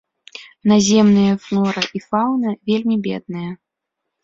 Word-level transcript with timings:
Наземныя 0.71 1.33
флора 1.43 1.85
і 2.01 2.03
фаўна 2.09 2.57
вельмі 2.73 2.95
бедныя. 3.11 3.51